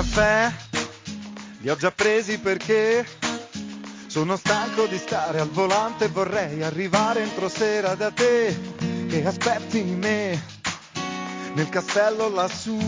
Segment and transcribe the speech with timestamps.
[0.00, 0.52] caffè,
[1.58, 3.04] li ho già presi perché
[4.06, 8.56] sono stanco di stare al volante vorrei arrivare entro sera da te
[9.08, 10.40] che aspetti me
[11.54, 12.78] nel castello lassù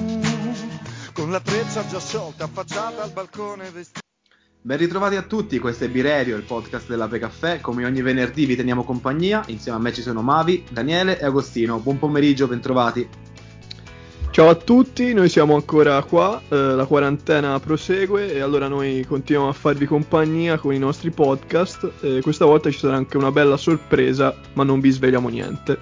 [1.12, 3.98] con la treccia già sciolta affacciata al balcone vestita.
[4.62, 7.60] Ben ritrovati a tutti, questo è Birerio, il podcast dell'Ape Caffè.
[7.60, 9.42] Come ogni venerdì vi teniamo compagnia.
[9.46, 11.80] Insieme a me ci sono Mavi, Daniele e Agostino.
[11.80, 13.08] Buon pomeriggio, bentrovati.
[14.32, 19.50] Ciao a tutti, noi siamo ancora qua, eh, la quarantena prosegue e allora noi continuiamo
[19.50, 21.90] a farvi compagnia con i nostri podcast.
[22.00, 25.78] Eh, questa volta ci sarà anche una bella sorpresa, ma non vi sveliamo niente.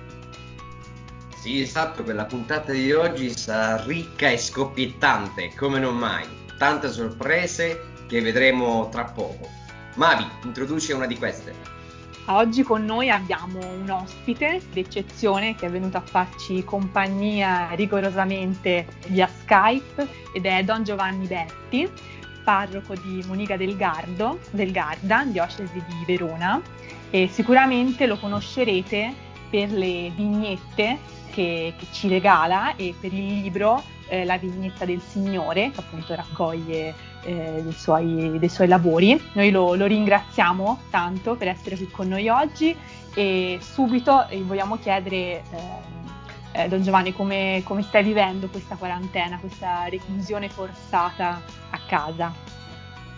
[1.37, 6.25] Sì, esatto, quella puntata di oggi sarà ricca e scoppiettante, come non mai.
[6.57, 9.47] Tante sorprese che vedremo tra poco.
[9.97, 11.78] Mavi, introduci una di queste.
[12.31, 19.27] Oggi con noi abbiamo un ospite d'eccezione che è venuto a farci compagnia rigorosamente via
[19.27, 21.91] Skype ed è Don Giovanni Betti,
[22.45, 26.61] parroco di Moniga del, Gardo, del Garda, diocesi di Verona.
[27.09, 29.11] E sicuramente lo conoscerete
[29.49, 30.99] per le vignette
[31.31, 36.15] che, che ci regala e per il libro eh, La vignetta del Signore che appunto
[36.15, 39.21] raccoglie eh, dei, suoi, dei, suoi, lavori.
[39.33, 42.77] Noi lo, lo, ringraziamo tanto per essere qui con noi oggi
[43.15, 45.43] e subito gli vogliamo chiedere, eh,
[46.53, 52.33] eh, Don Giovanni, come, come, stai vivendo questa quarantena, questa reclusione forzata a casa?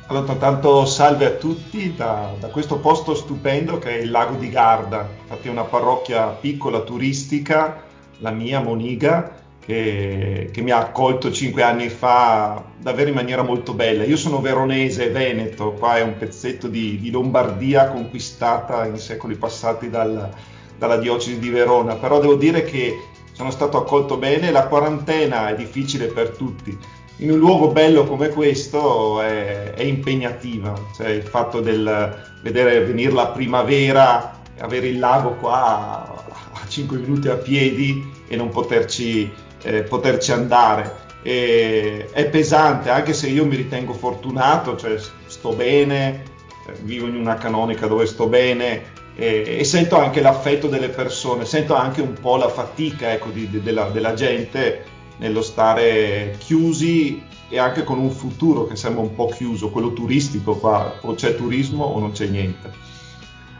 [0.07, 4.49] Allora, tanto salve a tutti da, da, questo posto stupendo che è il lago di
[4.49, 7.81] Garda, infatti è una parrocchia piccola turistica,
[8.19, 13.75] la mia Moniga, che, che, mi ha accolto cinque anni fa davvero in maniera molto
[13.75, 14.05] bella.
[14.05, 19.91] Io sono veronese, veneto, qua è un pezzetto di, di Lombardia conquistata in secoli passati
[19.91, 20.31] dal,
[20.77, 22.99] dalla diocesi di Verona, però devo dire che
[23.33, 26.77] sono stato accolto bene, la quarantena è difficile per tutti.
[27.19, 33.13] In un luogo bello come questo è, è impegnativa, cioè il fatto del vedere venire
[33.13, 39.31] la primavera, avere il lago qua a 5 minuti a piedi e non poterci
[39.63, 41.09] eh, poterci andare.
[41.23, 46.23] E è pesante, anche se io mi ritengo fortunato, cioè sto bene,
[46.67, 51.45] eh, vivo in una canonica dove sto bene e, e, sento anche l'affetto delle persone,
[51.45, 54.85] sento anche un po' la fatica ecco, di, di, della, della gente
[55.19, 60.55] nello stare chiusi e anche con un futuro che sembra un po' chiuso, quello turistico
[60.55, 62.73] qua, o c'è turismo o non c'è niente.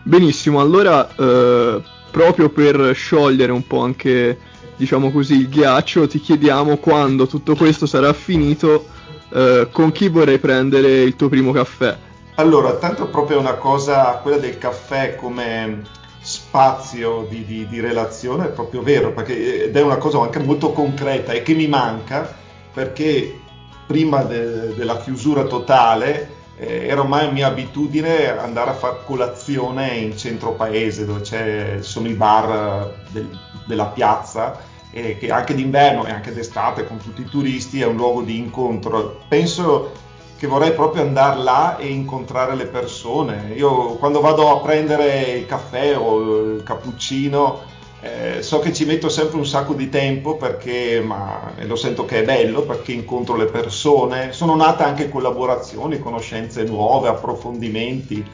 [0.03, 4.39] Benissimo, allora eh, proprio per sciogliere un po' anche
[4.81, 8.87] diciamo così, il ghiaccio, ti chiediamo quando tutto questo sarà finito,
[9.29, 11.95] eh, con chi vorrei prendere il tuo primo caffè.
[12.37, 15.83] Allora, tanto proprio una cosa, quella del caffè come
[16.23, 20.73] spazio di, di, di relazione è proprio vero, perché ed è una cosa anche molto
[20.73, 22.35] concreta e che mi manca
[22.73, 23.39] perché
[23.87, 30.17] prima de, della chiusura totale eh, era ormai mia abitudine andare a fare colazione in
[30.17, 33.29] centro paese dove sono i bar del,
[33.67, 34.59] della piazza
[34.91, 38.37] eh, che anche d'inverno e anche d'estate con tutti i turisti è un luogo di
[38.39, 39.21] incontro.
[39.27, 39.93] Penso
[40.37, 43.53] che vorrei proprio andare là e incontrare le persone.
[43.55, 47.61] Io quando vado a prendere il caffè o il cappuccino
[48.03, 52.21] eh, so che ci metto sempre un sacco di tempo perché, ma lo sento che
[52.21, 58.25] è bello perché incontro le persone, sono nate anche collaborazioni, conoscenze nuove, approfondimenti.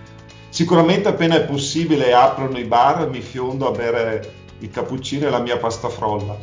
[0.48, 5.40] Sicuramente appena è possibile aprono i bar, mi fiondo a bere il cappuccino e la
[5.40, 6.38] mia pasta frolla.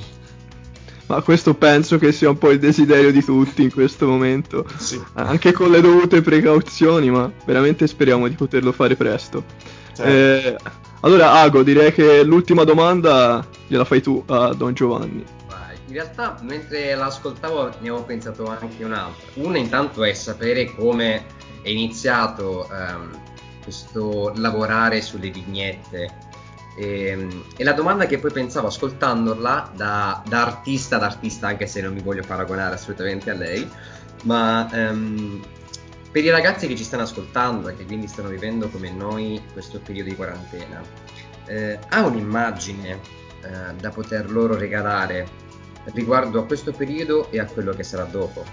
[1.06, 5.02] Ma questo penso che sia un po' il desiderio di tutti in questo momento, sì.
[5.14, 9.44] anche con le dovute precauzioni, ma veramente speriamo di poterlo fare presto.
[9.94, 10.04] Certo.
[10.04, 10.58] Eh,
[11.04, 15.24] allora, Ago, direi che l'ultima domanda gliela fai tu a Don Giovanni.
[15.88, 19.24] In realtà, mentre l'ascoltavo, ne avevo pensato anche un'altra.
[19.36, 21.26] Una, intanto, è sapere come
[21.62, 23.10] è iniziato um,
[23.62, 26.32] questo lavorare sulle vignette
[26.76, 31.68] e, ehm, e, la domanda che poi pensavo ascoltandola da, da, artista ad artista, anche
[31.68, 33.70] se non mi voglio paragonare assolutamente a lei,
[34.24, 35.42] ma um,
[36.14, 39.80] per i ragazzi che ci stanno ascoltando e che quindi stanno vivendo come noi questo
[39.80, 40.80] periodo di quarantena,
[41.48, 45.28] eh, ha un'immagine eh, da poter loro regalare
[45.86, 48.46] riguardo a questo periodo e a quello che sarà dopo?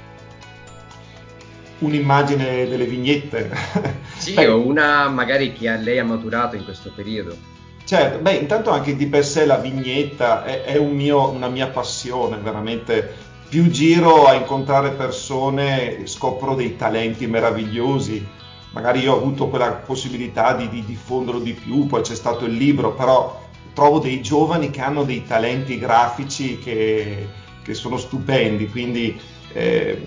[1.80, 3.50] Un'immagine delle vignette?
[4.16, 7.36] sì, o una magari che lei ha maturato in questo periodo.
[7.84, 11.68] Certo, beh, intanto anche di per sé la vignetta è, è un mio, una mia
[11.68, 13.28] passione, veramente.
[13.50, 18.24] Più giro a incontrare persone, scopro dei talenti meravigliosi.
[18.70, 22.52] Magari io ho avuto quella possibilità di, di diffonderlo di più, poi c'è stato il
[22.52, 23.42] libro, però
[23.74, 27.26] trovo dei giovani che hanno dei talenti grafici che,
[27.64, 29.18] che sono stupendi, quindi
[29.52, 30.00] eh,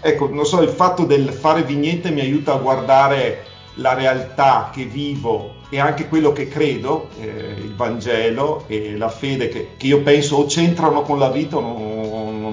[0.00, 3.44] ecco, non so, il fatto del fare vignette mi aiuta a guardare
[3.74, 9.48] la realtà che vivo e anche quello che credo, eh, il Vangelo e la fede
[9.48, 11.76] che, che, io penso o c'entrano con la vita o non,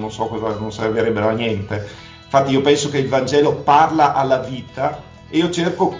[0.00, 1.88] non so cosa, non servirebbe a niente.
[2.24, 5.96] Infatti io penso che il Vangelo parla alla vita e io cerco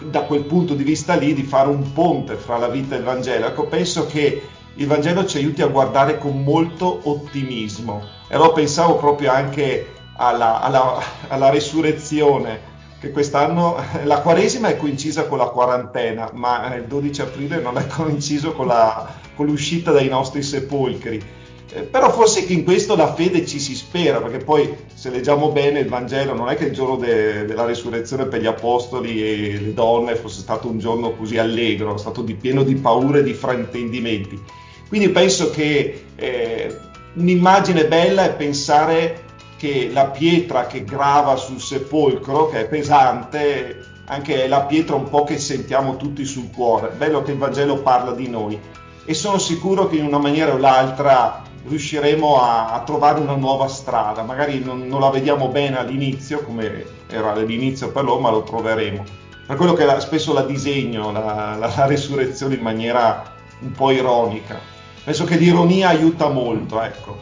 [0.00, 3.04] da quel punto di vista lì di fare un ponte fra la vita e il
[3.04, 3.46] Vangelo.
[3.46, 4.42] Ecco, penso che
[4.74, 8.02] il Vangelo ci aiuti a guardare con molto ottimismo.
[8.28, 15.26] E allora pensavo proprio anche alla, alla, alla resurrezione, che quest'anno la Quaresima è coincisa
[15.26, 20.08] con la quarantena, ma il 12 aprile non è coinciso con, la, con l'uscita dai
[20.08, 21.36] nostri sepolcri.
[21.70, 25.80] Eh, però forse in questo la fede ci si spera, perché poi se leggiamo bene
[25.80, 29.74] il Vangelo non è che il giorno de, della risurrezione per gli apostoli e le
[29.74, 33.34] donne fosse stato un giorno così allegro, è stato di, pieno di paure e di
[33.34, 34.40] fraintendimenti.
[34.88, 36.76] Quindi penso che eh,
[37.14, 39.24] un'immagine bella è pensare
[39.58, 45.10] che la pietra che grava sul sepolcro, che è pesante, anche è la pietra un
[45.10, 46.92] po' che sentiamo tutti sul cuore.
[46.96, 48.58] Bello che il Vangelo parla di noi
[49.04, 53.68] e sono sicuro che in una maniera o l'altra riusciremo a, a trovare una nuova
[53.68, 54.22] strada.
[54.22, 59.04] Magari non, non, la vediamo bene all'inizio, come era all'inizio per loro, ma lo troveremo.
[59.46, 63.90] Per quello che la, spesso la disegno, la, la, la resurrezione in maniera un po'
[63.90, 64.76] ironica
[65.08, 67.18] penso che l'ironia aiuta molto, ecco.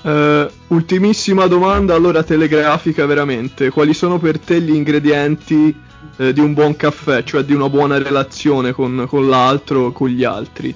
[0.00, 3.68] Uh, ultimissima domanda, allora telegrafica veramente.
[3.68, 5.78] Quali sono per te gli ingredienti
[6.16, 10.24] uh, di un buon caffè, cioè di una buona relazione con, con l'altro, con gli
[10.24, 10.74] altri?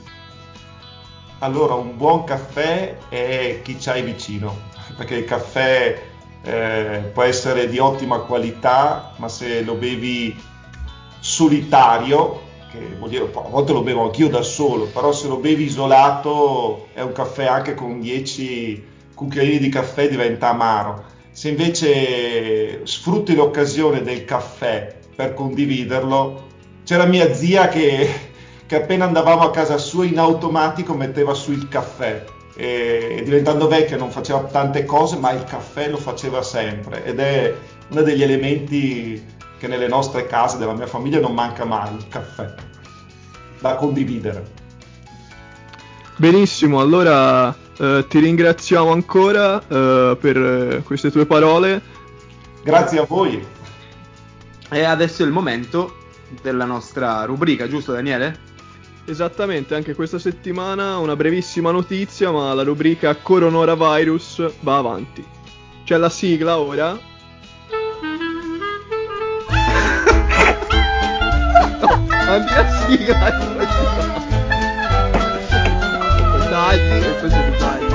[1.42, 4.56] Allora, un buon caffè è chi c'hai vicino,
[4.96, 6.00] perché il caffè
[6.40, 10.40] eh, può essere di ottima qualità, ma se lo bevi
[11.18, 15.64] solitario che vuol dire, a volte lo bevo anch'io da solo, però se lo bevi
[15.64, 21.04] isolato è un caffè anche con 10 cucchiaini di caffè diventa amaro.
[21.32, 26.50] Se invece sfrutti l'occasione del caffè per condividerlo,
[26.84, 28.30] c'era mia zia che,
[28.72, 32.24] che appena andavamo a casa sua in automatico metteva su il caffè
[32.54, 37.20] e, e diventando vecchia non faceva tante cose, ma il caffè lo faceva sempre ed
[37.20, 37.54] è
[37.90, 39.22] uno degli elementi
[39.58, 42.54] che nelle nostre case della mia famiglia non manca mai, il caffè,
[43.60, 44.42] da condividere.
[46.16, 51.82] Benissimo, allora eh, ti ringraziamo ancora eh, per queste tue parole.
[52.64, 53.46] Grazie a voi.
[54.70, 55.94] E adesso è il momento
[56.40, 58.50] della nostra rubrica, giusto Daniele?
[59.04, 65.26] Esattamente, anche questa settimana una brevissima notizia, ma la rubrica Coronavirus va avanti.
[65.84, 66.96] C'è la sigla ora,
[72.32, 73.32] la sigla e
[76.30, 77.90] poi tagli e poi si ritagli.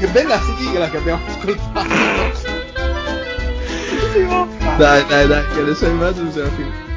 [0.00, 1.88] Che bella sigla che abbiamo ascoltato.
[4.76, 6.89] dai, dai, dai, che adesso in mezzo bisogna finire.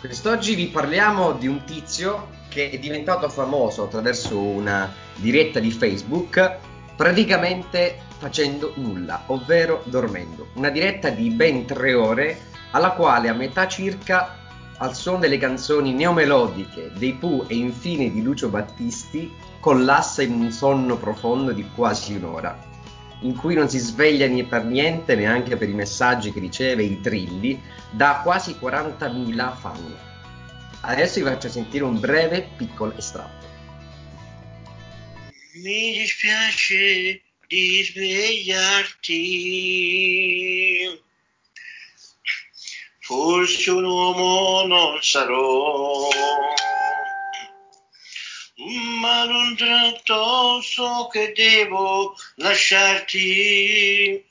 [0.00, 6.56] Quest'oggi vi parliamo di un tizio che è diventato famoso attraverso una diretta di Facebook,
[6.96, 10.48] praticamente facendo nulla, ovvero dormendo.
[10.54, 12.40] Una diretta di ben tre ore
[12.70, 14.38] alla quale a metà circa
[14.78, 19.30] al suono delle canzoni neomelodiche dei Pooh e infine di Lucio Battisti
[19.60, 22.69] collassa in un sonno profondo di quasi un'ora,
[23.20, 27.60] in cui non si sveglia per niente neanche per i messaggi che riceve, i trilli,
[27.90, 29.96] da quasi 40.000 fan.
[30.82, 33.48] Adesso vi faccio sentire un breve piccolo estratto.
[35.54, 39.18] Mi dispiace di svegliarti.
[43.00, 46.08] Forse un uomo non sarò,
[48.70, 54.24] ma d'un tratto so che devo lasciarti.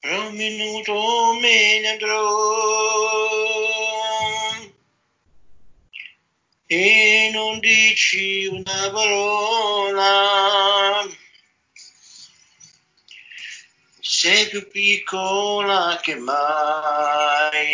[0.00, 3.24] Tra un minuto me ne andrò
[6.66, 10.12] e non dici una parola.
[14.00, 17.64] Sei più piccola che mai.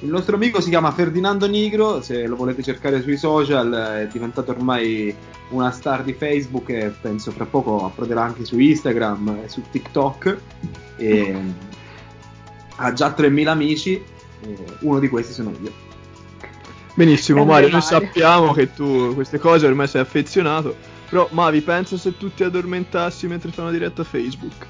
[0.00, 4.52] Il nostro amico si chiama Ferdinando Nigro, se lo volete cercare sui social è diventato
[4.52, 5.12] ormai
[5.48, 10.38] una star di Facebook e penso fra poco approderà anche su Instagram e su TikTok.
[10.98, 11.36] E
[12.76, 14.00] ha già 3.000 amici
[14.80, 15.86] uno di questi sono io.
[16.94, 20.76] Benissimo, Mario, noi sappiamo che tu queste cose ormai sei affezionato.
[21.08, 24.66] Però, Mavi, pensa se tu ti addormentassi mentre fai una diretta Facebook?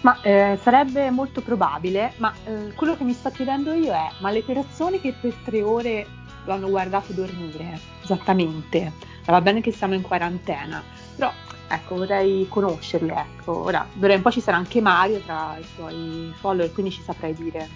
[0.00, 4.30] Ma eh, sarebbe molto probabile, ma eh, quello che mi sto chiedendo io è: ma
[4.30, 6.06] le persone che per tre ore
[6.44, 8.92] lo hanno guardato dormire, esattamente.
[9.26, 10.82] Va bene che siamo in quarantena,
[11.14, 11.30] però
[11.68, 13.64] ecco, vorrei conoscerle, ecco.
[13.64, 17.34] Ora, d'ora in poi ci sarà anche Mario tra i suoi follower, quindi ci saprei
[17.34, 17.68] dire.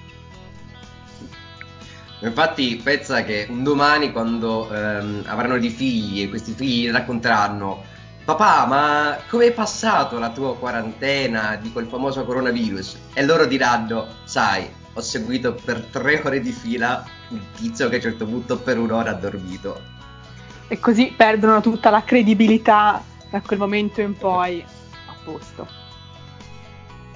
[2.20, 7.84] Infatti pensa che un domani quando ehm, avranno dei figli e questi figli racconteranno
[8.24, 12.98] papà ma come è passato la tua quarantena di quel famoso coronavirus?
[13.12, 17.96] E loro diranno sai ho seguito per tre ore di fila un tizio che a
[17.96, 19.80] un certo punto per un'ora ha dormito.
[20.68, 25.80] E così perdono tutta la credibilità da quel momento in poi a posto.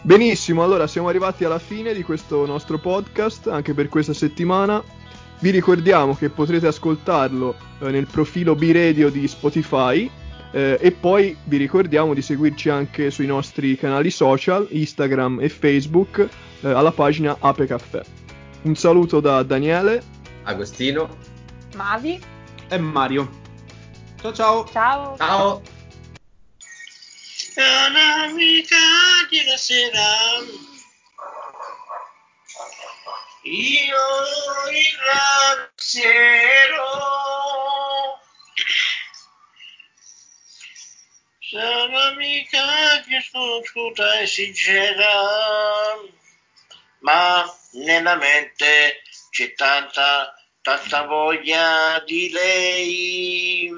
[0.03, 4.83] Benissimo, allora siamo arrivati alla fine di questo nostro podcast anche per questa settimana.
[5.39, 10.11] Vi ricordiamo che potrete ascoltarlo eh, nel profilo B-Radio di Spotify
[10.57, 16.27] eh, e poi vi ricordiamo di seguirci anche sui nostri canali social, Instagram e Facebook,
[16.63, 18.01] eh, alla pagina Ape Caffè.
[18.63, 20.03] Un saluto da Daniele,
[20.45, 21.15] Agostino,
[21.75, 22.19] Mavi
[22.69, 23.29] e Mario.
[24.19, 24.67] Ciao ciao.
[24.73, 25.15] Ciao.
[25.19, 25.61] Ciao.
[27.55, 28.77] È un'amica
[29.29, 30.09] di la sera.
[33.43, 34.05] Io
[35.77, 37.16] ringrazierò.
[42.27, 45.13] Amica che sconosciuta e sincera,
[46.99, 53.71] ma nella mente c'è tanta, tanta voglia di lei.